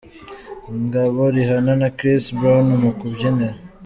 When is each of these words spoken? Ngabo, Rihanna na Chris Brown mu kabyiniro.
Ngabo, 0.83 1.21
Rihanna 1.35 1.73
na 1.81 1.89
Chris 1.97 2.23
Brown 2.37 2.67
mu 2.81 2.89
kabyiniro. 2.99 3.57